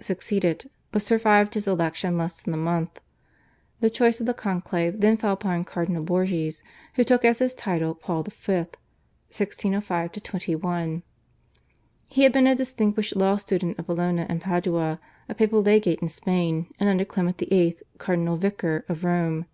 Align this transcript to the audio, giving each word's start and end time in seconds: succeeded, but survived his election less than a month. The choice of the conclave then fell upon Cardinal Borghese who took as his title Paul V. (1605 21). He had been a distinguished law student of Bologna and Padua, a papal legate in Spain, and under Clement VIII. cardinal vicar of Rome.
succeeded, 0.00 0.70
but 0.92 1.02
survived 1.02 1.54
his 1.54 1.66
election 1.66 2.16
less 2.16 2.44
than 2.44 2.54
a 2.54 2.56
month. 2.56 3.00
The 3.80 3.90
choice 3.90 4.20
of 4.20 4.26
the 4.26 4.32
conclave 4.32 5.00
then 5.00 5.16
fell 5.16 5.32
upon 5.32 5.64
Cardinal 5.64 6.04
Borghese 6.04 6.62
who 6.94 7.02
took 7.02 7.24
as 7.24 7.40
his 7.40 7.52
title 7.52 7.96
Paul 7.96 8.22
V. 8.22 8.30
(1605 8.52 10.12
21). 10.12 11.02
He 12.06 12.22
had 12.22 12.30
been 12.30 12.46
a 12.46 12.54
distinguished 12.54 13.16
law 13.16 13.38
student 13.38 13.76
of 13.76 13.88
Bologna 13.88 14.24
and 14.28 14.40
Padua, 14.40 15.00
a 15.28 15.34
papal 15.34 15.64
legate 15.64 15.98
in 15.98 16.08
Spain, 16.08 16.72
and 16.78 16.88
under 16.88 17.04
Clement 17.04 17.38
VIII. 17.38 17.78
cardinal 17.98 18.36
vicar 18.36 18.84
of 18.88 19.02
Rome. 19.04 19.46